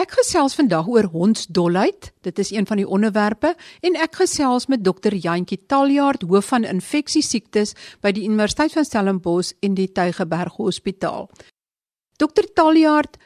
[0.00, 2.12] Ek gesels vandag oor hondsdolheid.
[2.24, 3.52] Dit is een van die onderwerpe
[3.84, 9.52] en ek gesels met dokter Jantjie Taljaard, hoof van infeksiesiektes by die Universiteit van Stellenbosch
[9.60, 11.28] en die Tygerberg Hospitaal.
[12.16, 13.18] Dokter Taljaard,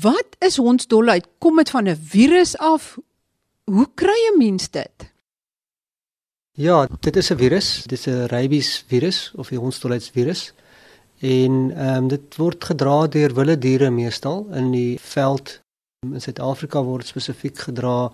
[0.00, 1.28] wat is hondsdolheid?
[1.38, 2.96] Kom dit van 'n virus af?
[3.64, 5.12] Hoe kry 'n mens dit?
[6.56, 7.82] Ja, dit is 'n virus.
[7.82, 10.52] Dit is 'n rabies virus of die hondsdolheidsvirus.
[11.20, 15.61] En ehm um, dit word gedra deur wilde diere meestal in die veld
[16.02, 18.08] In Suid-Afrika word spesifiek gedra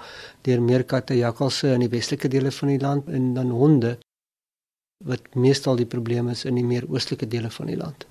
[0.45, 3.95] deur meerkatte, jakkalse in die westelike dele van die land en dan honde
[5.09, 8.05] wat meestal die probleem is in die meer oostelike dele van die land.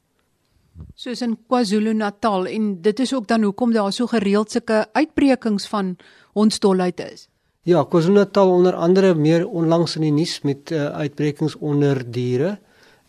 [0.97, 5.93] Soos in KwaZulu-Natal en dit is ook dan hoekom daar so gereeld sulke uitbrekings van
[6.33, 7.27] hondsdolheid is.
[7.69, 12.57] Ja, KwaZulu-Natal onder andere meer onlangs in die nuus met uh, uitbrekings onder diere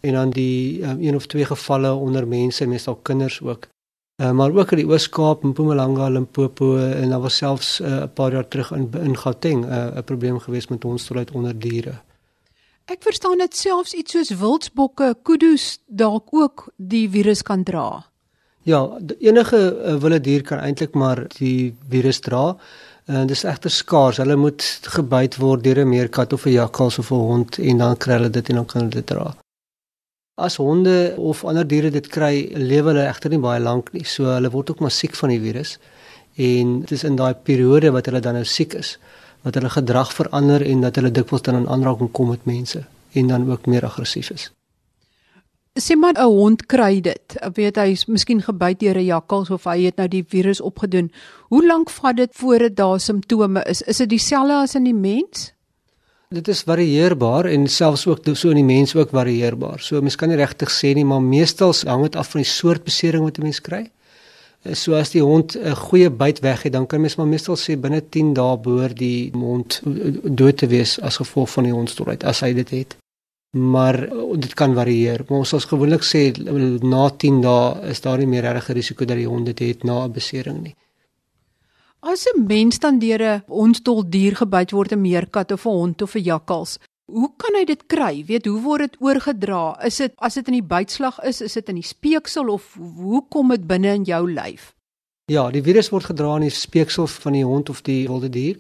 [0.05, 3.71] en dan die uh, een of twee gevalle onder mense, meestal kinders ook.
[4.19, 8.07] Uh, maar ook in die Oos-Kaap, Mpumalanga, Limpopo en daar was selfs eh, 'n uh,
[8.15, 11.95] paar jaar terug in in Gauteng eh, 'n uh, probleem gewees met hondsdolheid onder diere.
[12.85, 18.07] Ek verstaan dit selfs iets soos wildsbokke, kudu's dalk ook die virus kan dra.
[18.63, 22.57] Ja, enige uh, wilde dier kan eintlik maar die virus dra.
[23.05, 24.17] En uh, dis egter skaars.
[24.17, 27.97] Hulle moet gebyt word deur 'n meerkat of 'n jakkals of 'n hond en dan
[27.97, 29.35] kry hulle dit en dan kan hulle dit dra.
[30.39, 34.05] As honde of ander diere dit kry, lewe hulle egter nie baie lank nie.
[34.07, 35.79] So hulle word ook maar siek van die virus.
[36.39, 38.93] En dit is in daai periode wat hulle dan nou siek is,
[39.43, 42.85] wat hulle gedrag verander en dat hulle dikwels dan in aanraking kom met mense
[43.19, 44.47] en dan ook meer aggressief is.
[45.79, 47.37] Sê maar 'n hond kry dit.
[47.41, 50.61] Ek weet hy is miskien gebyt deur 'n jakkals of hy het nou die virus
[50.61, 51.13] opgedoen.
[51.49, 53.83] Hoe lank vat dit voor dit daar simptome is?
[53.83, 55.53] Is dit dieselfde as in die mens?
[56.29, 59.81] Dit is varieerbaar en selfs ook so in die mens ook varieerbaar.
[59.81, 62.85] So mens kan nie regtig sê nie, maar meestal hang dit af van die soort
[62.85, 63.89] besering wat 'n mens kry.
[64.63, 67.57] Eh, so as die hond 'n goeie byt weg het, dan kan mens maar meestal
[67.57, 69.81] sê binne 10 dae behoort die hond
[70.25, 72.97] dood te wees as gevolg van die hondsdolheid as hy dit het.
[73.57, 75.25] Maar eh, dit kan varieer.
[75.29, 76.33] Maar ons sal gewoonlik sê
[76.83, 80.05] na 10 dae is daar nie meer regtig risiko dat die hond dit het na
[80.05, 80.75] 'n besering nie.
[82.01, 86.03] As 'n mens dan deur 'n hondsdol dier gebyt word, 'n meerkat of 'n hond
[86.03, 88.25] of 'n jakkals, hoe kan hy dit kry?
[88.27, 89.85] Weet, hoe word dit oorgedra?
[89.85, 93.25] Is dit as dit in die bytslag is, is dit in die speeksel of hoe
[93.29, 94.75] kom dit binne in jou lyf?
[95.27, 98.57] Ja, die virus word gedra in die speeksel van die hond of die wilde dier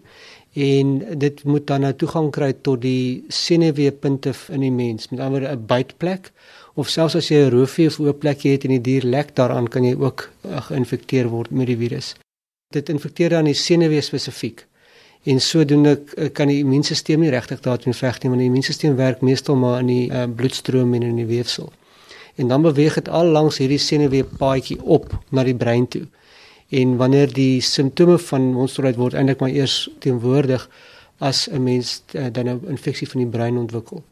[0.52, 5.52] en dit moet dan nou toegang kry tot die senuweepunte in die mens, met ander
[5.52, 6.32] 'n bytplek
[6.74, 9.68] of selfs as jy 'n roofie of oop plekjie het en die dier lek daaraan,
[9.68, 12.16] kan jy ook uh, geïnfekteer word met die virus
[12.68, 14.66] dit infekteer dan die senuwee spesifiek.
[15.24, 19.22] En sodoende eh, kan die immuunstelsel nie regtig daarteen veg nie, want die immuunstelsel werk
[19.24, 21.72] meestal maar in die uh, bloedstroom en in die weefsel.
[22.36, 26.04] En dan beweeg dit al langs hierdie senuwee paadjie op na die brein toe.
[26.68, 30.68] En wanneer die simptome van monsterheid word eintlik maar eers teenwoordig
[31.24, 34.04] as 'n mens uh, dan 'n infeksie van die brein ontwikkel.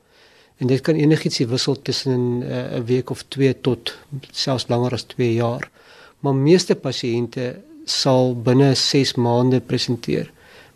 [0.56, 3.96] En dit kan enigiets wissel tussen 'n uh, week of 2 tot
[4.30, 5.70] selfs langer as 2 jaar.
[6.20, 10.30] Maar meeste pasiënte sal binne 6 maande presenteer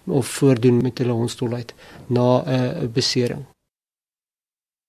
[0.06, 1.74] of voordoen met hulle hondstolheid
[2.06, 3.44] na 'n uh, besering.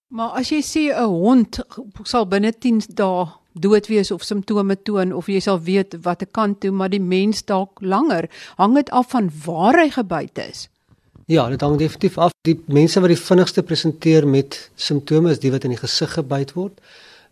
[0.08, 1.60] Maar as jy sê 'n hond
[2.04, 6.31] sal binne 10 dae dood wees of simptome toon of jy sal weet wat 'n
[6.31, 10.70] kant toe, maar die mens dalk langer, hang dit af van waar hy gebyt is.
[11.26, 12.31] Ja, dit hang definitief af.
[12.42, 16.54] Die mense wat die vinnigste presenteer met simptome is die wat in die gesig gebyt
[16.54, 16.80] word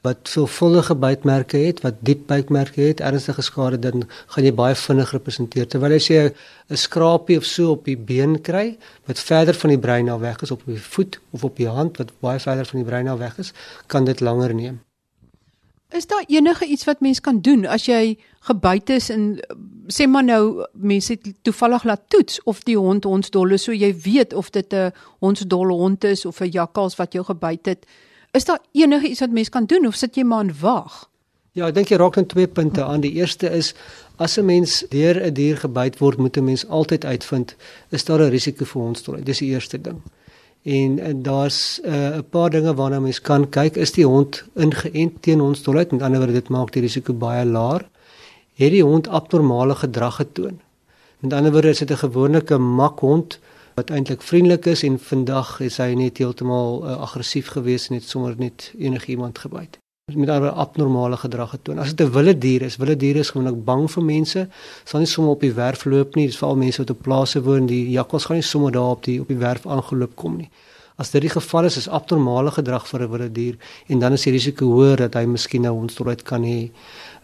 [0.01, 5.11] wat veelvuldige bytmerke het, wat diep bytmerke het, ernstige skade dan gaan jy baie vinnig
[5.11, 5.67] representeer.
[5.67, 6.31] Terwyl jy
[6.69, 10.41] 'n skrapie of so op die been kry wat verder van die brein af weg
[10.41, 13.19] is op die voet of op die hand wat baie verder van die brein af
[13.19, 13.53] weg is,
[13.87, 14.79] kan dit langer neem.
[15.89, 19.39] Is daar enige iets wat mens kan doen as jy gebyt is en
[19.87, 24.33] sê maar nou mense toevallig laat toets of die hond ons dolle so jy weet
[24.33, 27.85] of dit 'n hondsdolle hond is of 'n jakkals wat jou gebyt het?
[28.31, 31.09] Is daar enige iets wat mens kan doen of sit jy maar en wag?
[31.57, 33.01] Ja, ek dink jy raak dan twee punte aan.
[33.01, 33.73] Die eerste is
[34.21, 37.55] as 'n mens deur 'n dier gebyt word, moet 'n mens altyd uitvind
[37.89, 39.25] is daar 'n risiko vir hondsdolheid.
[39.25, 40.01] Dis die eerste ding.
[40.63, 43.75] En, en daar's eh, 'n uh, paar dinge waarna mens kan kyk.
[43.75, 45.91] Is die hond ingeënt teen hondsdolheid?
[45.91, 47.81] Met ander woorde, dit maak die risiko baie laag.
[48.53, 50.59] Het die hond abnormale gedrag getoon?
[51.19, 53.39] Met ander woorde, is dit 'n gewone makhond
[53.79, 58.07] wat eintlik vriendelik is en vandag is hy net heeltemal uh, aggressief gewees en het
[58.07, 59.79] sommer net enigiemand gebyt
[60.15, 61.79] met ander abnormale gedrag getoon.
[61.79, 64.47] As dit 'n wilde dier is, wilde diere is gewoonlik bang vir mense.
[64.83, 66.25] Sal nie sommer op die werf loop nie.
[66.25, 69.21] Dis veral mense wat op plase woon, die jakkals gaan nie sommer daar op die
[69.21, 70.49] op die werf aangeloop kom nie.
[70.95, 73.55] As dit die geval is, is abnormale gedrag vir 'n wilde dier
[73.87, 76.71] en dan is die risiko hoër dat hy miskien nou hondsdolheid kan hê.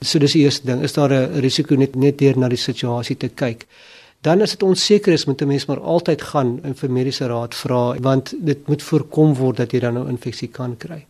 [0.01, 3.17] So dis die eerste ding, is daar 'n risiko net net deur na die situasie
[3.17, 3.67] te kyk.
[4.21, 7.55] Dan as dit onseker is, moet 'n mens maar altyd gaan en vir mediese raad
[7.55, 11.05] vra want dit moet voorkom word dat jy dan nou infeksie kan kry.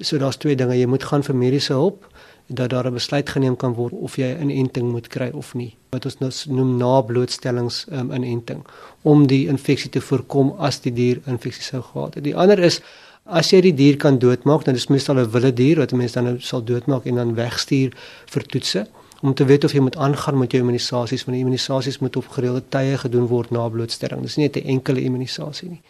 [0.00, 2.06] So daar's twee dinge, jy moet gaan vir mediese hulp
[2.46, 5.76] dat daar 'n besluit geneem kan word of jy 'n inenting moet kry of nie.
[5.90, 8.64] Wat ons nou noem nablootstellings um, inenting
[9.02, 12.24] om die infeksie te voorkom as die dier infeksie sou gehad het.
[12.24, 12.80] Die ander is
[13.24, 16.24] as jy die dier kan doodmaak, dan is meestal 'n wilde dier wat mense dan
[16.24, 17.92] nou sal doodmaak en dan wegstuur
[18.26, 18.86] vir toetse
[19.22, 22.28] om te weet of jy moet aangaan met jou immunisasies want die immunisasies moet op
[22.34, 24.22] gereelde tye gedoen word na blootstelling.
[24.22, 25.82] Dis nie net 'n enkele immunisasie nie.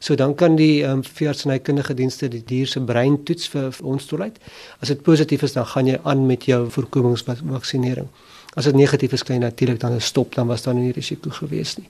[0.00, 3.86] So dan kan die ehm um, veeartsenykundige dienste die dier se brein toets vir, vir
[3.86, 4.38] ons toelaat.
[4.80, 8.08] As dit positief is, dan gaan jy aan met jou voorkomingsvaksinering.
[8.54, 11.76] As dit negatief is, kan jy natuurlik dan stop, dan was daar nie risiko gewees
[11.76, 11.88] nie.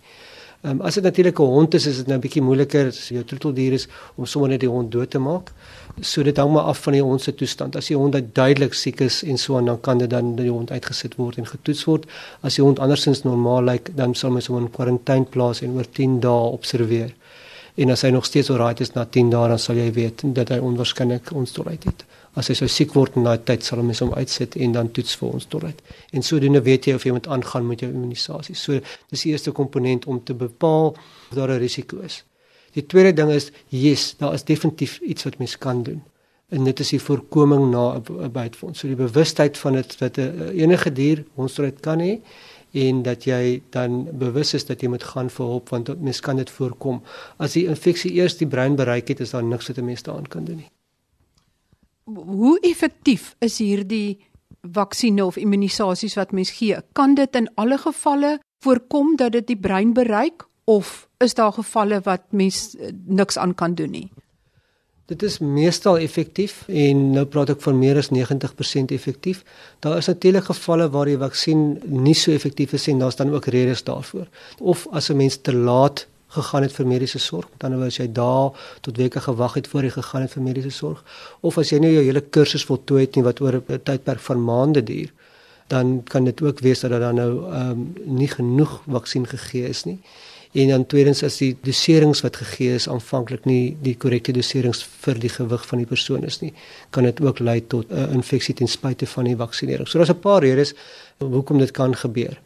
[0.63, 3.09] Ehm um, as dit natuurlik 'n hond is, is dit nou 'n bietjie moeiliker as
[3.09, 5.53] jou troeteldier is om sommer net die hond dood te maak.
[6.01, 7.77] So dit hang maar af van die hond se toestand.
[7.77, 10.71] As die hond duidelik siek is en so aan, dan kan dit dan die hond
[10.71, 12.07] uitgesit word en getoets word.
[12.41, 15.71] As die hond andersins normaal lyk, like, dan sal mens hom in kwarantyne plaas en
[15.71, 17.15] oor 10 dae observeer
[17.81, 20.51] en as hy nog steeds alright is na 10 dae dan sal jy weet dat
[20.53, 22.05] hy onwaarskynlik ons toelaat het.
[22.39, 25.17] As hy sou siek word in daai tyd sal ons hom uitsit en dan toets
[25.19, 25.81] vir ons toelaat.
[26.15, 28.55] En sodoende weet jy of jy moet aangaan met jou immunisasie.
[28.55, 28.79] So
[29.11, 32.25] dis die eerste komponent om te bepaal of daar 'n risiko is.
[32.75, 36.03] Die tweede ding is yes, daar is definitief iets wat mens kan doen.
[36.51, 38.79] En dit is die voorkoming na 'n bytfonds.
[38.79, 42.21] So die bewustheid van dit wat 'n enige dier ons toelaat kan hê
[42.73, 46.37] en dat jy dan bewus is dat jy moet gaan vir hulp want mens kan
[46.37, 47.03] dit voorkom.
[47.37, 50.29] As die infeksie eers die brein bereik het, is daar niks wat 'n mens daaraan
[50.29, 50.71] kan doen nie.
[52.15, 54.19] Hoe effektief is hierdie
[54.63, 56.79] vaksines of immunisasies wat mens gee?
[56.93, 62.01] Kan dit in alle gevalle voorkom dat dit die brein bereik of is daar gevalle
[62.05, 64.09] wat mens eh, niks aan kan doen nie?
[65.11, 69.43] Dit is meestal effektief en nou praat ek van meer as 90% effektief.
[69.83, 73.51] Daar is natuurlik gevalle waar die vaksin nie so effektief is en daar's dan ook
[73.51, 74.29] redes daarvoor.
[74.61, 78.51] Of as 'n mens te laat gegaan het vir mediese sorg, dan wou jy daar
[78.81, 81.05] tot weke gewag het voor jy gegaan het vir mediese sorg,
[81.41, 84.45] of as jy nie jou hele kursus voltooi het nie wat oor 'n tydperk van
[84.45, 85.11] maande duur,
[85.69, 89.69] dan kan dit ook wees dat daar dan nou ehm um, nie genoeg vaksin gegee
[89.69, 90.01] is nie
[90.53, 95.21] en dan tweedens as die doserings wat gegee is aanvanklik nie die korrekte doserings vir
[95.23, 96.51] die gewig van die persoon is nie,
[96.91, 99.89] kan dit ook lei tot 'n uh, infeksie ten spyte van die vaksinering.
[99.89, 100.75] So daar's 'n paar redes
[101.19, 102.41] hoekom dit kan gebeur.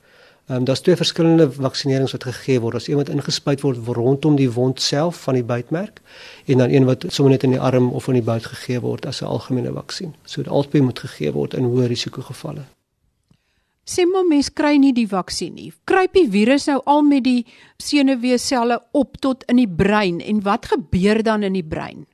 [0.47, 2.75] Ehm um, daar's twee verskillende vaksinerings wat gegee word.
[2.75, 6.01] As iemand ingespuit word rondom die wond self van die bytmerk
[6.45, 9.07] en dan een wat sommer net in die arm of in die buik gegee word
[9.07, 10.15] as 'n algemene vaksin.
[10.25, 12.65] So dit albei moet gegee word in hoë risiko gevalle.
[13.85, 15.73] Sê maar mens kry nie die vaksin nie.
[15.85, 17.47] Kruip die virus nou al met die
[17.77, 22.07] senuweeselle op tot in die brein en wat gebeur dan in die brein?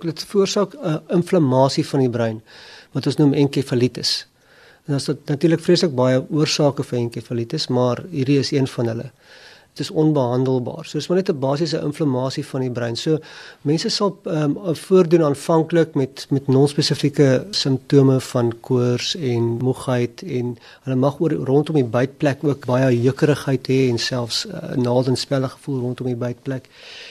[0.00, 2.42] Dit veroorsaak 'n uh, inflammasie van die brein
[2.92, 4.29] wat ons noem enkefalitis.
[4.90, 9.10] En is natuurlik vreeslik baie oorsake vir enkefalitis, maar hierdie is een van hulle
[9.70, 10.84] dit is onbehandelbaar.
[10.84, 12.96] So dis maar net 'n basiese inflammasie van die brein.
[12.96, 13.18] So
[13.62, 20.58] mense sal ehm um, voordoen aanvanklik met met non-spesifieke simptome van koors en moegheid en
[20.82, 25.80] hulle mag oor rondom die buitplek ook baie jeukerigheid hê en selfs uh, naaldenspelige gevoel
[25.80, 26.68] rondom die buitplek.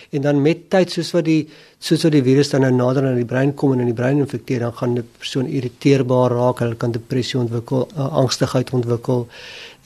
[0.09, 1.49] En dan met tyd soos wat die
[1.79, 4.19] soos wat die virus dan nou nader aan die brein kom en in die brein
[4.19, 9.27] infekteer, dan gaan die persoon irriteerbaar raak, hulle kan depressie ontwikkel, uh, angstigheid ontwikkel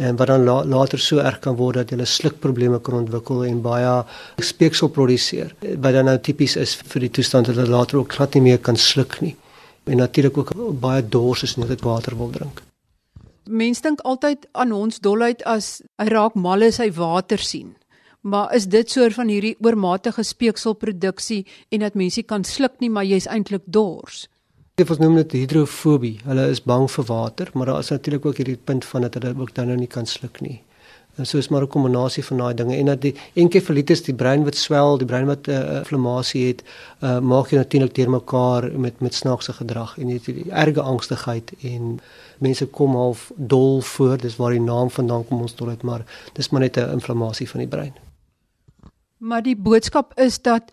[0.01, 3.61] en wat dan la, later so erg kan word dat hulle slukprobleme kan ontwikkel en
[3.61, 3.93] baie
[4.41, 8.33] speeksel produseer wat dan nou tipies is vir die toestand dat hulle later ook glad
[8.33, 9.35] nie meer kan sluk nie
[9.85, 12.63] en natuurlik ook baie dors is net water wil drink.
[13.43, 17.73] Mense dink altyd aan ons dolheid as hy raak mal as hy water sien.
[18.23, 21.41] Maar is dit soort van hierdie oormatige speekselproduksie
[21.75, 24.29] en dat mense kan sluk nie maar jy's eintlik dors?
[24.79, 26.21] Dit ons noem dit hidrofobie.
[26.23, 29.33] Hulle is bang vir water, maar daar is natuurlik ook hierdie punt van dat hulle
[29.35, 30.61] ook dan nou nie kan sluk nie.
[31.19, 34.43] En so is maar 'n kombinasie van daai dinge en dat die enkefalitis, die brein
[34.43, 36.63] wat swel, die brein wat 'n uh, inflammasie het,
[37.01, 41.53] uh, maak jy natuurlik deurmekaar met met snaakse gedrag en jy het die erge angstigheid
[41.61, 41.99] en
[42.39, 46.49] mense kom half dol voor, dis waar die naam vandaan kom ons dolheid, maar dis
[46.49, 47.93] maar net 'n inflammasie van die brein.
[49.23, 50.71] Maar die boodskap is dat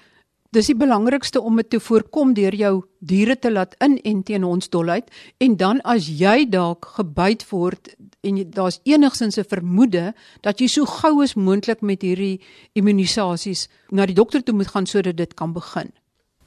[0.50, 2.73] Dis die belangrikste om dit te voorkom deur jou
[3.07, 7.92] diere te laat inent teen hondsdolheid en dan as jy dalk gebyt word
[8.26, 12.40] en daar's enigsins 'n vermoede dat jy so gou as moontlik met hierdie
[12.75, 15.92] immunisasies na die dokter toe moet gaan sodat dit kan begin.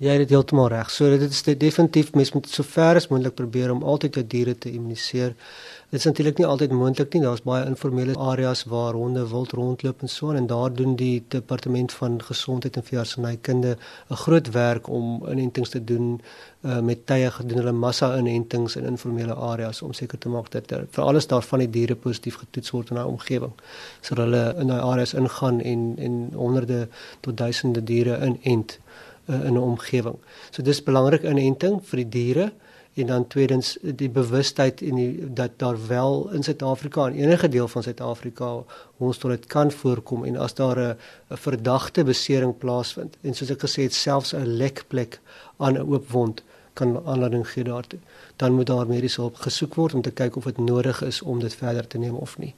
[0.04, 0.90] Het dit heeltemal reg.
[0.92, 4.58] So dit is definitief mens moet so ver as moontlik probeer om altyd jou diere
[4.58, 5.36] te immuniseer.
[5.94, 7.20] Dit is natuurlik nie altyd moontlik nie.
[7.22, 11.94] Daar's baie informele areas waar honde wild rondloop en so en daar doen die departement
[11.94, 13.78] van gesondheid en veeartsenykunde
[14.10, 16.22] 'n groot werk om inentings te doen
[16.62, 20.72] uh, met tye gedoen hulle massa inentings in informele areas om seker te maak dat
[20.72, 23.54] er, vir alles daarvan die diere positief getoets word in daai omgewing.
[24.02, 26.88] Sodat hulle in daai areas ingaan en en honderde
[27.20, 28.80] tot duisende diere inent
[29.30, 30.18] uh, in 'n omgewing.
[30.50, 32.52] So dis belangrik inenting vir die diere
[32.94, 37.68] en dan tweedens die bewustheid en die dat daar wel in Suid-Afrika en enige deel
[37.68, 38.64] van Suid-Afrika
[38.98, 40.98] ons tot dit kan voorkom en as daar 'n
[41.30, 45.20] verdagte besering plaasvind en soos ek gesê het selfs 'n lekplek
[45.58, 48.00] aan 'n oop wond kan aanleiding gee daartoe
[48.36, 51.40] dan moet daar mediese hulp gesoek word om te kyk of dit nodig is om
[51.40, 52.56] dit verder te neem of nie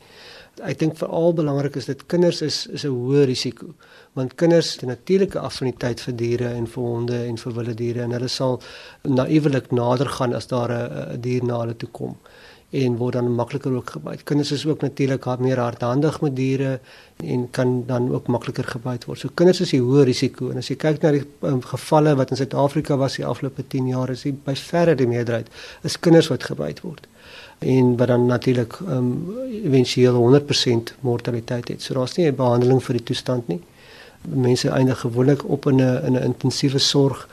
[0.64, 3.74] ek dink veral belangrik is dit kinders is is 'n hoë risiko
[4.14, 8.02] want kinders het 'n natuurlike affiniteit vir diere en vir honde en vir wilde diere
[8.02, 8.62] en hulle sal
[9.04, 12.18] naïewelik nader gaan as daar 'n dier na hulle toe kom
[12.76, 14.24] en word dan makliker ook gebyt.
[14.24, 16.80] Kinders is ook natuurlik meer hardhandig met diere
[17.24, 19.20] en kan dan ook makliker gebyt word.
[19.20, 22.34] So kinders is die hoë risiko en as jy kyk na die um, gevalle wat
[22.34, 25.48] in Suid-Afrika was die afgelope 10 jaar is dit by verre die meerderheid
[25.84, 27.08] is kinders wat gebyt word
[27.60, 31.82] en wat dan natuurlik um, ehm, eventueel 100% mortaliteit het.
[31.82, 33.62] So daar's nie 'n behandeling vir die toestand nie
[34.28, 37.30] mense eindig gewoonlik op in 'n in 'n intensiewe sorg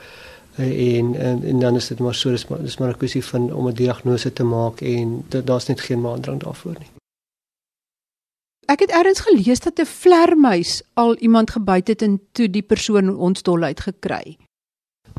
[0.55, 3.25] eh, en, en en dan is dit maar so dis maar dis maar 'n kwessie
[3.25, 6.91] van om 'n diagnose te maak en daar's net geen maandrang daarvoor nie.
[8.65, 13.17] Ek het eers gelees dat 'n vlermuis al iemand gebyt het en toe die persoon
[13.17, 14.37] ons dolheid gekry.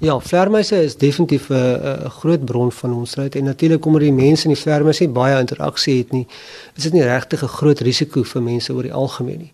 [0.02, 4.54] Ja, vlermuise is definitief 'n groot bron van onsheid en natuurlik omdat die mense en
[4.54, 6.26] die vlermuise baie interaksie het nie,
[6.74, 9.52] is dit nie regtig 'n groot risiko vir mense oor die algemeen nie.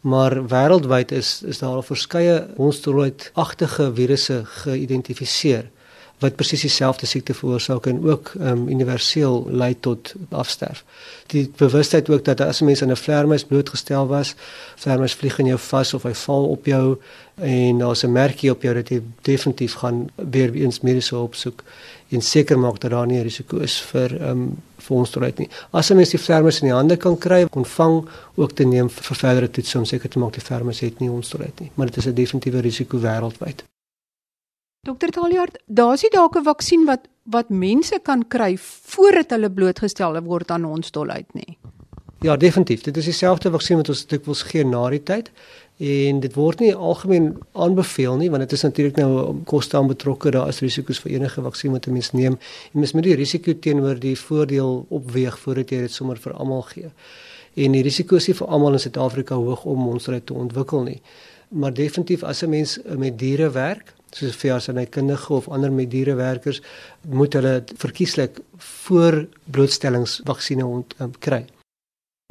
[0.00, 5.70] Maar wêreldwyd is is daar al verskeie monsteroid-agtige virusse geïdentifiseer
[6.22, 10.84] wat presies dieselfde siekte veroorsaak en ook um, universeel lei tot afsterf.
[11.32, 14.34] Die bewustheid ook dat as 'n mens aan 'n vleermuis blootgestel was,
[14.76, 16.96] vleermuis vlieg in jou vas of hy val op jou
[17.34, 21.62] en daar's 'n merkie op jou dat jy definitief gaan weer eens mediese hulp soek
[22.08, 25.48] en seker maak dat daar nie 'n risiko is vir um, vir ons toeruit nie.
[25.70, 28.90] As 'n mens die vleermuis in die hande kan kry, kon vang ook te neem
[28.90, 31.86] vir verdere toets om seker te maak die vleermuis het nie ons toeruit nie, maar
[31.86, 33.64] dit is 'n definitiewe risiko wêreldwyd.
[34.82, 38.56] Dokter Taljaard, daar's nie dalk 'n vaksin wat wat mense kan kry
[38.94, 41.58] voordat hulle blootgestel word aan hondsdolheid nie.
[42.20, 42.82] Ja, definitief.
[42.82, 45.30] Dit is dieselfde vaksin wat ons dikwels gee na die tyd
[45.76, 50.30] en dit word nie algemeen aanbeveel nie want dit is natuurlik nou koste aan betrokke
[50.30, 52.38] daar is risiko's vir enige vaksin wat 'n mens neem
[52.72, 56.62] en mens moet die risiko teenoor die voordeel opweeg voordat jy dit sommer vir almal
[56.62, 56.90] gee.
[57.54, 61.00] En die risiko is nie vir almal in Suid-Afrika hoog om monstryk te ontwikkel nie.
[61.48, 66.62] Maar definitief as 'n mens met diere werk, soos veeartsenykundige of ander met dierewerkers
[67.08, 68.40] moet hulle verkieslik
[68.84, 71.44] voor blootstellingsvaksines um, kry.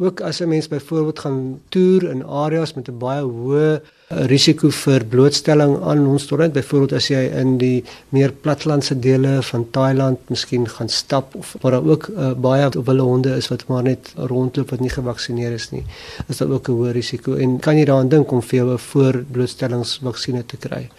[0.02, 5.06] Ook as 'n mens byvoorbeeld gaan toer in areas met 'n baie hoë risiko vir
[5.06, 10.90] blootstelling aan hondsdolheid, byvoorbeeld as jy in die meer platlandse dele van Thailand miskien gaan
[10.90, 14.80] stap of waar daar ook uh, baie wilde honde is wat maar net rondloop wat
[14.80, 15.84] nie gevaksinneer is nie,
[16.28, 18.78] is dit ook 'n hoë risiko en kan jy daaraan dink om vir jou 'n
[18.78, 20.90] voorblootstellingsvaksinne te kry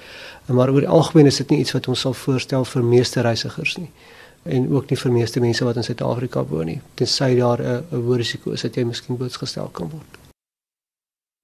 [0.52, 3.76] maar oor die algemeen is dit nie iets wat ons sal voorstel vir meeste reisigers
[3.78, 3.90] nie
[4.42, 8.16] en ook nie vir meeste mense wat in Suid-Afrika woon nie tensy daar 'n hoë
[8.16, 10.18] risiko is dat jy miskien blootgestel kan word.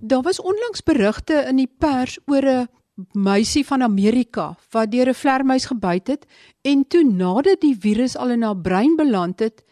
[0.02, 2.68] Daar was onlangs berigte in die pers oor 'n
[3.12, 6.26] meisie van Amerika wat deur 'n vlermuis gebyt het
[6.62, 9.64] en toe nadat die virus al in haar brein beland het,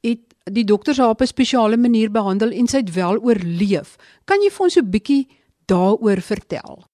[0.00, 3.96] het die dokters haar op 'n spesiale manier behandel en sy het wel oorleef.
[4.24, 5.28] Kan jy vir ons so 'n bietjie
[5.66, 6.84] daaroor vertel?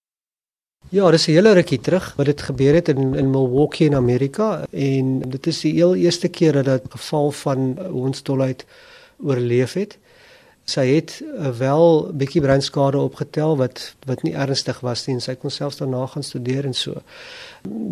[0.90, 4.66] Ja, dis 'n hele rukkie terug wat dit gebeur het in in Milwaukee in Amerika
[4.70, 8.64] en dit is die heel eerste keer dat 'n geval van hondsdolheid
[9.22, 9.98] oorleef het.
[10.64, 15.22] Sy het uh, wel 'n bietjie breinskade opgetel wat wat nie ernstig was nie en
[15.22, 17.02] sy kon selfs daarna gaan studeer en so.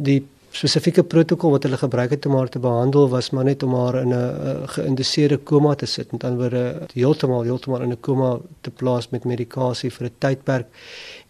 [0.02, 3.74] Die spesifieke protokol wat hulle gebruik het om haar te behandel was maar net om
[3.74, 8.38] haar in 'n geïnduseerde koma te sit met ander woorde heeltemal heeltemal in 'n koma
[8.60, 10.66] te plaas met medikasie vir 'n tydperk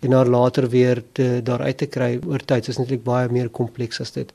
[0.01, 2.65] en haar later weer te daaruit te kry oor tyd.
[2.65, 4.33] Dit is natuurlik baie meer kompleks as dit.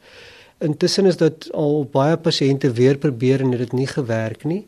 [0.59, 4.67] Intussen is dit al baie pasiënte weer probeer en dit het nie gewerk nie.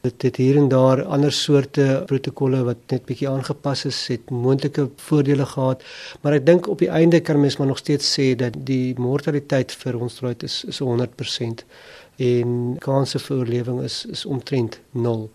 [0.00, 4.86] Dit het hier en daar ander soorte protokolle wat net bietjie aangepas is, het moontlike
[4.96, 5.84] voordele gehad,
[6.22, 9.76] maar ek dink op die einde kan mens maar nog steeds sê dat die mortaliteit
[9.82, 11.66] vir ons droid is, is 100%
[12.30, 15.28] en kanse vir oorlewing is is omtrent 0.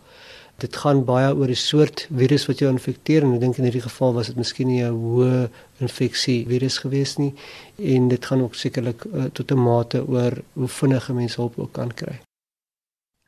[0.65, 3.85] Dit gaan baie oor die soort virus wat jou infekteer en ek dink in hierdie
[3.85, 7.33] geval was dit miskien nie 'n hoë infeksie virus gewees nie
[7.77, 11.73] en dit gaan ook sekerlik uh, tot 'n mate oor hoe vinnig mense hulp ook
[11.73, 12.24] kan kry.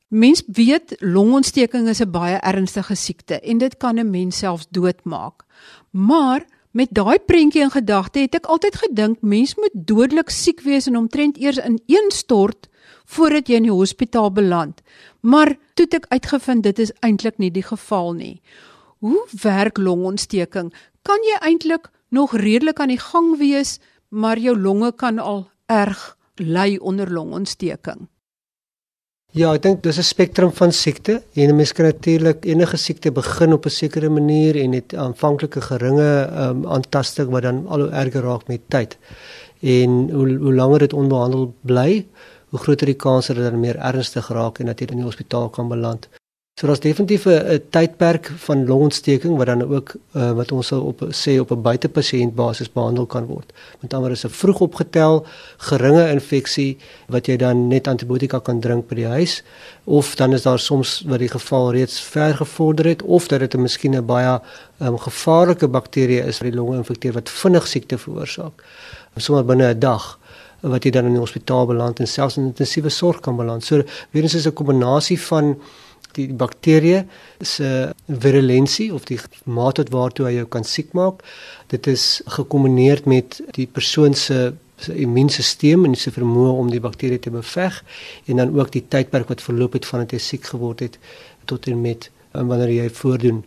[0.08, 5.44] Mens weet longontsteking is 'n baie ernstige siekte en dit kan 'n mens selfs doodmaak.
[5.92, 10.88] Maar met daai prentjie in gedagte het ek altyd gedink mens moet dodelik siek wees
[10.88, 12.70] en omtrent eers in een stort
[13.06, 14.82] voordat jy in die hospitaal beland.
[15.20, 18.42] Maar toe het ek uitgevind dit is eintlik nie die geval nie.
[19.00, 20.74] Hoe werk longontsteking?
[21.02, 26.18] Kan jy eintlik nog redelik aan die gang wees, maar jou longe kan al erg
[26.36, 28.08] ly onder longontsteking?
[29.36, 33.12] Ja, ek dink dis 'n spektrum van siekte en 'n mens kan natuurlik enige siekte
[33.12, 37.90] begin op 'n sekere manier en dit aanvanklike geringe um, aantasting wat dan al hoe
[37.90, 38.98] erger raak met tyd.
[39.62, 42.06] En hoe hoe langer dit onbehandel bly,
[42.50, 45.06] hoe groter die kans dat dit dan meer ernstig raak en dat jy in die
[45.06, 46.08] hospitaal kan beland.
[46.58, 51.02] So daar's definitief 'n tydperk van longontsteking wat dan ook uh, wat ons sal op
[51.10, 53.54] sê op 'n buitepasiënt basis behandel kan word.
[53.80, 55.26] Met ander woorde is 'n vroeg opgetel
[55.58, 59.44] geringe infeksie wat jy dan net antibiotika kan drink by die huis
[59.84, 63.54] of dan is daar soms wat die geval reeds ver gevorder het of dat dit
[63.54, 64.42] 'n miskien 'n baie
[64.80, 68.64] um, gevaarlike bakterie is wat die longe infekteer wat vinnig siekte veroorsaak.
[69.16, 70.20] Sommige binne 'n dag
[70.62, 73.64] wat jy dan in die hospitaal beland en selfs in intensiewe sorg kan beland.
[73.64, 75.58] So weer eens is 'n kombinasie van
[76.18, 77.06] die bakterie
[77.40, 81.24] se virulensie of die mate tot waartoe hy jou kan siek maak.
[81.72, 87.20] Dit is gekombineer met die persoon se se immuunstelsel en sy vermoë om die bakterie
[87.22, 87.80] te beveg
[88.30, 91.00] en dan ook die tydperk wat verloop het vandat hy siek geword het
[91.50, 93.44] tot en met wanneer jy voordoen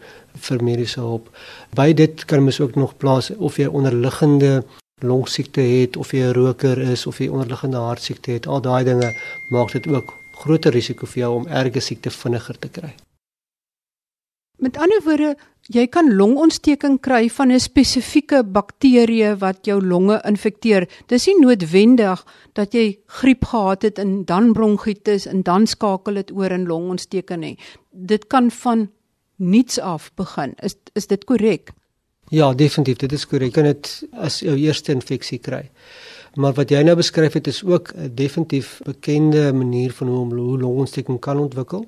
[0.46, 1.28] vir mediese hulp.
[1.76, 4.64] By dit kan mens ook nog plaas of jy onderliggende
[5.06, 8.46] longsiekte het of jy 'n roker is of jy onderliggende hartsiekte het.
[8.46, 9.14] Al daai dinge
[9.50, 12.92] maak dit ook groter risiko vir jou om erge siekte vinniger te kry.
[14.60, 15.30] Met ander woorde,
[15.72, 20.88] jy kan longontsteking kry van 'n spesifieke bakterie wat jou longe infekteer.
[21.08, 26.30] Dis nie noodwendig dat jy griep gehad het en dan bronkietis en dan skakel dit
[26.32, 27.58] oor in longontsteking nie.
[27.90, 28.90] Dit kan van
[29.36, 30.54] niets af begin.
[30.62, 31.70] Is is dit korrek?
[32.28, 33.48] Ja, definitief, dit is korrek.
[33.48, 35.70] Jy kan dit as jou eerste infeksie kry.
[36.34, 40.58] Maar wat jy nou beskryf het is ook 'n definitief bekende manier van hoe hoe
[40.58, 41.86] longontsteking kan ontwikkel.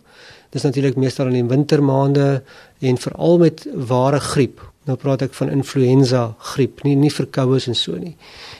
[0.50, 2.42] Dis natuurlik meestal in die wintermaande
[2.78, 4.70] en veral met ware griep.
[4.84, 8.16] Nou praat ek van influenza griep, nie nie verkoues en so nie.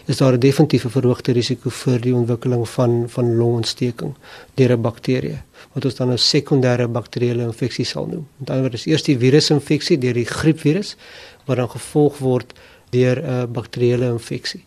[0.07, 4.15] Is daar 'n definitiewe verhoogde risiko vir die ontwikkeling van van longontsteking
[4.55, 5.39] deur 'n bakterie
[5.73, 8.27] wat ons dan 'n sekondêre bakterieële infeksie sal noem.
[8.37, 10.97] Met ander woorde, is eers die virusinfeksie deur die griepvirus
[11.45, 12.53] wat dan gevolg word
[12.91, 14.65] deur 'n bakterieële infeksie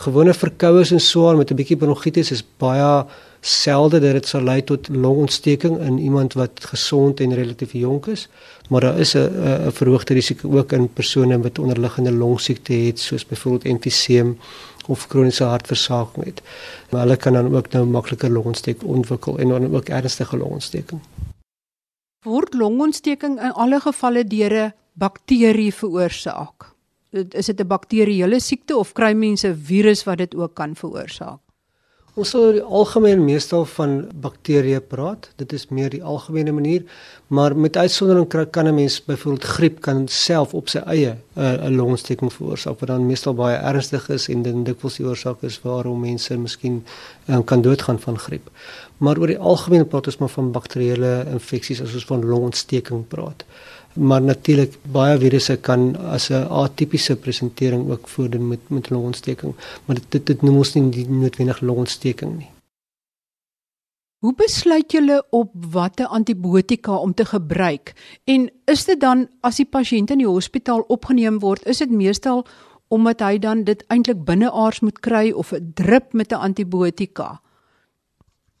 [0.00, 3.04] gewone verkoues en swaar met 'n bietjie bronchitis is baie
[3.40, 8.28] selde dat dit sal lei tot longontsteking in iemand wat gesond en relatief jonk is,
[8.68, 9.28] maar daar is 'n
[9.66, 14.38] 'n verhoogde risiko ook in persone met onderliggende longsiekte het soos byvoorbeeld emfyseem
[14.86, 16.42] of kroniese hartversaking het.
[16.90, 21.00] Maar hulle kan dan ook nou makliker longontsteking ontwikkel en dan ook ernstige longontsteking.
[22.24, 26.79] Word longontsteking in alle gevalle deur 'n bakterie veroorsaak?
[27.10, 31.40] Is dit 'n bakterieële siekte of kry mense 'n virus wat dit ook kan veroorsaak?
[32.18, 35.28] Ons sal algemeen meestal van bakterieë praat.
[35.38, 36.82] Dit is meer die algemene manier,
[37.28, 41.72] maar met uitsondering kan 'n mens byvoorbeeld griep kan self op sy eie eh, 'n
[41.72, 45.60] uh, longontsteking veroorsaak wat dan meestal baie ernstig is en dit dikwels die oorsaak is
[45.62, 46.84] waarom mense miskien
[47.28, 48.50] um, kan doodgaan van griep.
[48.98, 53.44] Maar oor die algemeen praat ons maar van bakterieële infeksies as ons van longontsteking praat
[53.94, 59.96] maar natuurlik baie virusse kan as 'n atipiese presentering ook voordoen met met longontsteking, maar
[59.96, 62.50] dit dit, dit noem ons nie noodwendig longontsteking nie.
[64.20, 67.94] Hoe besluit julle op watter antibiotika om te gebruik?
[68.24, 72.46] En is dit dan as die pasiënt in die hospitaal opgeneem word, is dit meestal
[72.88, 77.40] omdat hy dan dit eintlik binneaars moet kry of 'n drip met 'n antibiotika?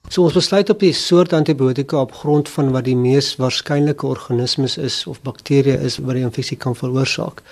[0.08, 4.74] So ons besluit op die soort antibiotika op grond van wat die mees waarskynlike organismes
[4.76, 7.44] is of bakterieë is wat die infeksie kan veroorsaak.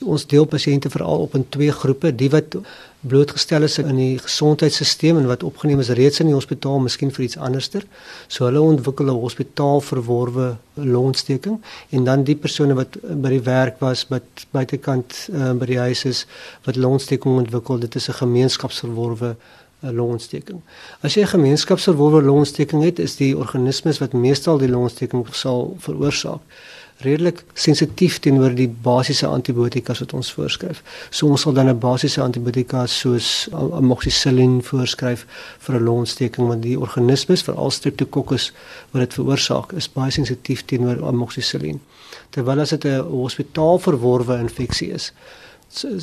[0.00, 2.56] Ons deel pasiënte veral op in twee groepe, die wat
[3.04, 7.26] blootgestel is in die gesondheidstelsel en wat opgeneem is reeds in die hospitaal, miskien vir
[7.26, 7.84] iets anderster.
[8.28, 14.06] So hulle ontwikkel 'n hospitaalverworwe longontsteking en dan die persone wat by die werk was,
[14.08, 16.26] wat buitekant uh, by die huis is
[16.64, 19.36] wat longontsteking ontwikkel, dit is 'n gemeenskapsverworwe
[19.82, 20.60] 'n longontsteking.
[21.00, 26.40] As jy 'n gemeenskapsverworwe longontsteking het, is die organismes wat meestal die longontsteking sal veroorsaak
[27.04, 30.82] redelik sensitief teenoor die basiese antibiotika wat ons voorskryf.
[31.10, 35.26] So ons sal dan 'n basiese antibiotika soos amoxicillin voorskryf
[35.58, 38.52] vir 'n longontsteking want die organismes, veral Streptococcus
[38.90, 41.80] wat dit veroorsaak, is baie sensitief teenoor amoxicillin.
[42.30, 45.12] Terwyl as dit 'n hospitaalverworwe infeksie is,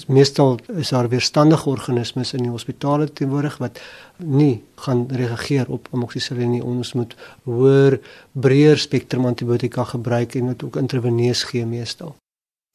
[0.07, 3.79] meestal is daar weerstandige organismes in die hospitale teenwoordig wat
[4.17, 6.63] nie gaan reageer op amoxicillin nie.
[6.63, 7.99] Ons moet hoër
[8.31, 12.15] breër spektrum antibiotika gebruik en dit ook intraveneus gee meestal.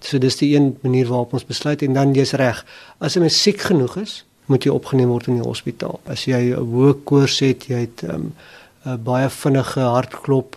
[0.02, 2.64] So dis die een manier waarop ons besluit en dan jy's reg.
[2.98, 6.00] As 'n mens siek genoeg is, moet jy opgeneem word in die hospitaal.
[6.05, 8.33] As jy 'n hoë koors het, jy het 'n
[8.85, 10.57] um, baie vinnige hartklop,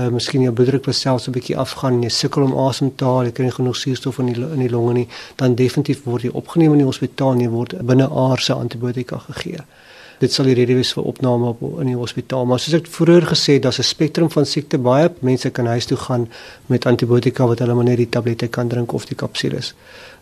[0.00, 3.24] uh, miskien jou bloeddruk wat selfs 'n bietjie afgaan, jy sukkel om asem te haal,
[3.28, 6.30] jy kry nie genoeg suurstof in die in die longe nie, dan definitief word jy
[6.32, 9.64] opgeneem in die hospitaal en jy word binne aardse antibiotika gegee.
[10.20, 13.26] Dit sal die rede wees vir opname op in die hospitaal, maar soos ek vroeër
[13.32, 14.78] gesê het, daar's 'n spektrum van siekte.
[14.78, 16.28] Baie mense kan huis toe gaan
[16.66, 19.74] met antibiotika wat hulle maar net die tablette kan drink of die kapsules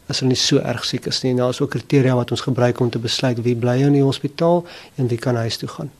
[0.08, 1.34] as hulle nie so erg siek is nie.
[1.36, 4.64] Daar is ook kriteria wat ons gebruik om te besluit wie bly in die hospitaal
[4.96, 5.90] en wie kan huis toe gaan.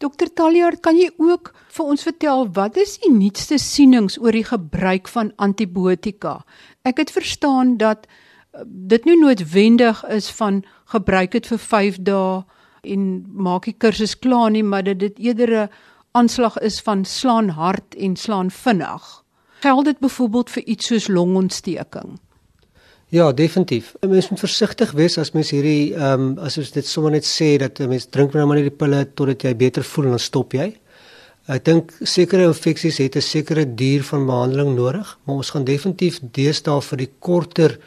[0.00, 4.46] Dokter Taljaard, kan jy ook vir ons vertel wat is die nuutste sienings oor die
[4.46, 6.40] gebruik van antibiotika?
[6.82, 12.42] Ek het verstaan dat eh, dit nie noodwendig is van gebruik dit vir 5 dae
[12.82, 13.06] en
[13.36, 15.68] maak die kursus klaar nie, maar dat dit eerder 'n
[16.12, 19.22] aanslag is van slaan hard en slaan vinnig.
[19.60, 22.18] Geld dit byvoorbeeld vir iets soos longontsteking?
[23.10, 23.94] Ja, definitief.
[24.00, 27.56] Mens moet versigtig wees as mens hierdie ehm um, as ons dit sommer net sê
[27.58, 30.18] dat 'n mens drink nou maar net die pille totdat jy beter voel en dan
[30.18, 30.80] stop jy.
[31.50, 36.20] Ek dink sekere infeksies het 'n sekere duur van behandeling nodig, maar ons gaan definitief
[36.22, 37.78] deesdae vir die korter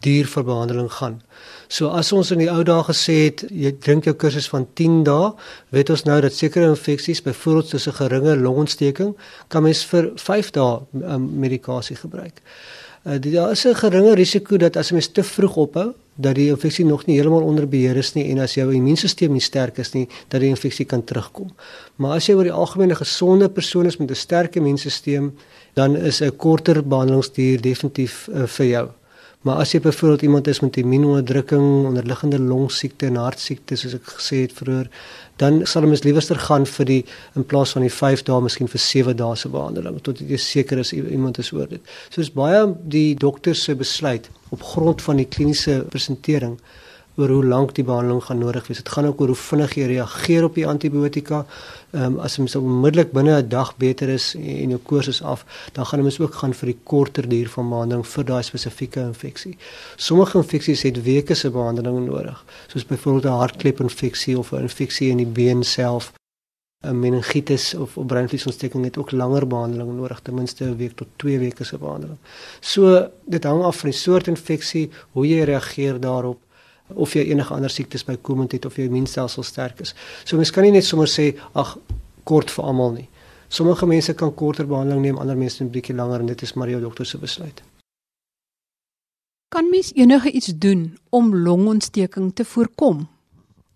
[0.00, 1.22] duur vir behandeling gaan.
[1.68, 5.04] So as ons in die ou dae gesê het jy drink jou kursus van 10
[5.04, 5.32] dae,
[5.70, 9.14] weet ons nou dat sekere infeksies, byvoorbeeld soos 'n geringe longontsteking,
[9.48, 12.42] kan mens vir 5 dae um, medikasie gebruik.
[13.06, 16.48] Uh, daar is 'n geringe risiko dat as jy mens te vroeg ophou, dat die
[16.52, 19.92] infeksie nog nie heeltemal onder beheer is nie en as jou immuunstelsel nie sterk is
[19.94, 21.50] nie, dat die infeksie kan terugkom.
[21.96, 25.32] Maar as jy oor die algemeen 'n gesonde persoon is met 'n sterk immuunstelsel,
[25.74, 28.88] dan is 'n korter behandelingsduur definitief uh, vir jou.
[29.42, 34.44] Maar as jy byvoorbeeld iemand is met immuunonderdrukking, onderliggende longsiekte en hartsiekte soos ek gesê
[34.44, 34.90] het vroeër,
[35.42, 37.00] dan sal mens liewerster gaan vir die
[37.38, 40.78] in plaas van die 5 dae miskien vir 7 dae se behandeling tot jy seker
[40.84, 41.82] is iemand is oor dit.
[42.14, 42.62] So is baie
[42.94, 46.60] die dokter se besluit op grond van die kliniese presentering
[47.16, 48.80] oor hoe lank die behandeling gaan nodig wees.
[48.80, 51.44] Dit gaan ook oor hoe vinnig jy reageer op die antibiotika.
[51.92, 55.44] Ehm um, as mens onmiddellik binne 'n dag beter is en jou koors is af,
[55.72, 59.56] dan gaan mens ook gaan vir die korter duur van behandeling vir daai spesifieke infeksie.
[59.96, 65.16] Sommige infeksies het weke se behandeling nodig, soos byvoorbeeld 'n hartklepinfeksie of 'n infeksie in
[65.16, 66.12] die been self.
[66.82, 71.06] 'n meningitis of 'n breinvliesontsteking het ook langer behandeling nodig, ten minste 'n week tot
[71.16, 72.18] 2 weke se behandeling.
[72.60, 76.38] So dit hang af van die soort infeksie, hoe jy reageer daarop
[76.94, 79.94] of jy enige ander siektes bykomend het of jou immuunstelsel sterk is.
[80.24, 81.76] So mens kan nie net sommer sê ag
[82.24, 83.08] kort vir almal nie.
[83.52, 86.70] Sommige mense kan korter behandeling neem, ander mense 'n bietjie langer en dit is maar
[86.70, 87.62] jou dokter se besluit.
[89.48, 93.08] Kan mens enige iets doen om longontsteking te voorkom?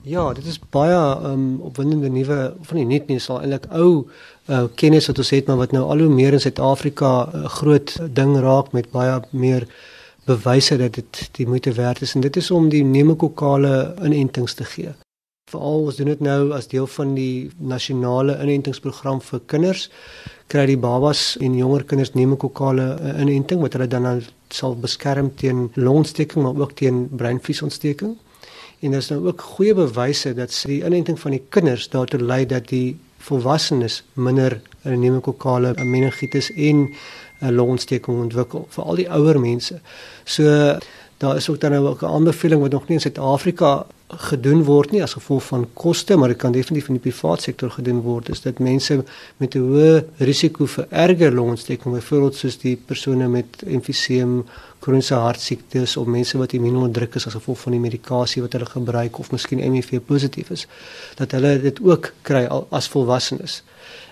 [0.02, 0.96] Ja, dit is baie
[1.30, 4.06] um opwindende nuwe van die nuut nie sal eintlik ou
[4.48, 7.48] uh, kennis wat ons het maar wat nou al hoe meer in Suid-Afrika 'n uh,
[7.58, 9.66] groot ding raak met baie meer
[10.26, 14.64] bewyse dat dit die moeite werd is en dit is om die pneumokokale inentings te
[14.64, 14.94] gee.
[15.50, 19.84] Veral ons doen dit nou as deel van die nasionale inentingsprogram vir kinders
[20.50, 24.22] kry die babas en jonger kinders pneumokokale uh, inenting wat hulle dan, dan
[24.54, 28.16] sal beskerm teen longontsteking maar ook teen breinvliesontsteking.
[28.80, 32.44] En daar is nou ook goeie bewyse dat die inenting van die kinders daartoe lei
[32.46, 36.88] dat die volwassenes minder pneumokokale meningitis en
[37.40, 39.80] 'n longontsteking ontwikkel vir al die ouer mense.
[40.24, 40.44] So
[41.18, 44.90] daar is ook dan nou ook 'n aanbeveling wat nog nie in Suid-Afrika gedoen word
[44.90, 48.28] nie as gevolg van koste, maar dit kan definitief in die privaat sektor gedoen word.
[48.28, 49.04] Is dit mense
[49.36, 54.44] met 'n hoë risiko vir erger longontsteking, byvoorbeeld soos die persone met emfiseem,
[54.86, 59.18] kroniese hartsiektes of mense wat immuunonderdruk is as gevolg van die medikasie wat hulle gebruik
[59.18, 60.66] of miskien HIV positief is,
[61.18, 63.62] dat hulle dit ook kry as volwassenes.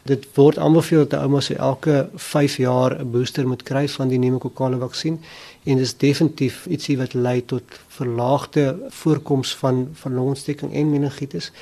[0.05, 4.19] Dit word aanbeveel dat ouma se elke 5 jaar 'n booster moet kry van die
[4.19, 5.21] pneumokokale vaksin
[5.65, 11.53] en dit is definitief ietsie wat lei tot verlaagde voorkoms van van longontsteking en meningitis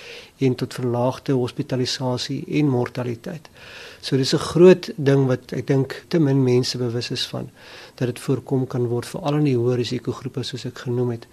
[0.47, 3.49] en tot verlaagde hospitalisasie en mortaliteit.
[4.01, 7.51] So dis 'n groot ding wat ek dink te min mense bewus is van
[7.95, 11.27] dat dit voorkom kan word veral in die hoë risikogroepe soos ek genoem het.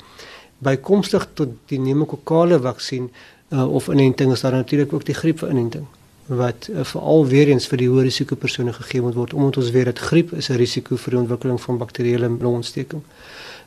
[0.57, 3.09] Bykomstig tot die pneumokokale vaksin
[3.49, 5.85] uh, of inenting is daar natuurlik ook die grieppinenting
[6.25, 9.71] wat uh, veral weer eens vir die hoë risiko persone gegee moet word omdat ons
[9.71, 13.01] weet dat griep is 'n risiko vir die ontwikkeling van bakterieële longontsteking.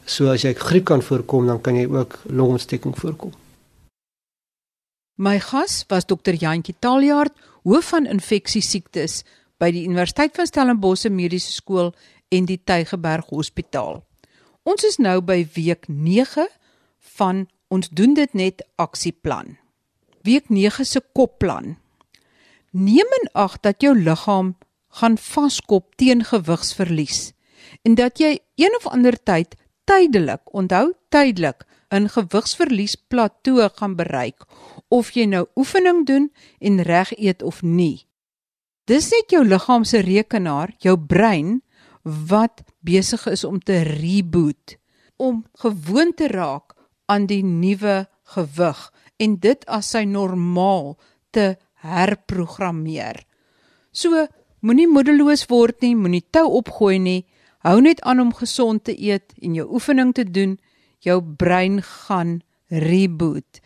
[0.04, 3.32] So as jy griep kan voorkom, dan kan jy ook longontsteking voorkom.
[5.16, 7.34] My gas was dokter Jantjie Taljaard,
[7.68, 9.22] hoof van infeksiesiektes
[9.60, 11.92] by die Universiteit van Stellenbosch Mediese Skool
[12.32, 14.00] en die Tygerberg Hospitaal.
[14.64, 16.46] Ons is nou by week 9
[17.18, 19.58] van ons doen dit net aksieplan.
[20.24, 21.76] Week 9 se kopplan.
[22.72, 24.54] Neem in ag dat jou liggaam
[24.96, 27.34] gaan vaskop teen gewigsverlies
[27.84, 34.46] en dat jy een of ander tyd tydelik, onthou tydelik, 'n gewigsverlies plateau gaan bereik
[34.92, 36.28] of jy nou oefening doen
[36.60, 38.04] en reg eet of nie.
[38.90, 41.60] Dis net jou liggaam se rekenaar, jou brein
[42.02, 44.76] wat besig is om te reboot,
[45.16, 46.74] om gewoon te raak
[47.06, 48.02] aan die nuwe
[48.34, 48.80] gewig
[49.22, 50.96] en dit as sy normaal
[51.30, 51.54] te
[51.86, 53.22] herprogrammeer.
[53.92, 54.26] So
[54.60, 57.20] moenie moedeloos word nie, moenie tou opgooi nie.
[57.62, 60.56] Hou net aan om gesond te eet en jou oefening te doen.
[61.02, 63.62] Jou brein gaan reboot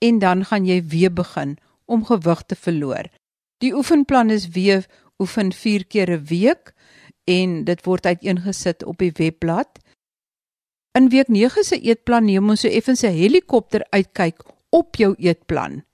[0.00, 3.08] en dan gaan jy weer begin om gewig te verloor.
[3.60, 4.86] Die oefenplan is weer
[5.20, 6.72] oefen 4 keer 'n week
[7.24, 9.78] en dit word uiteengesit op die webblad.
[10.98, 15.84] In week 9 se eetplan neem ons so effens 'n helikopter uitkyk op jou eetplan.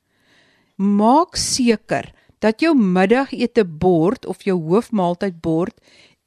[0.77, 5.75] Maak seker dat jou middagete bord of jou hoofmaaltyd bord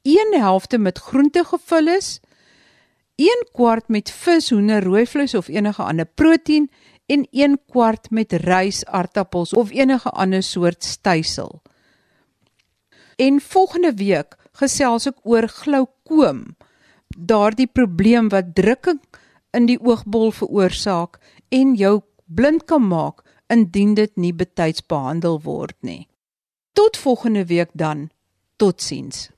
[0.01, 2.19] een helfte met groente gevul is,
[3.15, 6.69] 1 kwart met vis, hoender, rooi vleis of enige ander proteïen
[7.09, 11.61] en 1 kwart met rys, aartappels of enige ander soort stysel.
[13.17, 16.43] En volgende week gesels ek oor glaukoom,
[17.17, 19.01] daardie probleem wat drukking
[19.57, 21.17] in die oogbol veroorsaak
[21.49, 26.05] en jou blind kan maak indien dit nie betyds behandel word nie.
[26.77, 28.09] Tot volgende week dan.
[28.61, 29.29] Totsiens.